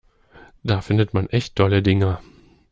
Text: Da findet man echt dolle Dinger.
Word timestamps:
Da 0.63 0.81
findet 0.81 1.13
man 1.13 1.27
echt 1.29 1.59
dolle 1.59 1.83
Dinger. 1.83 2.23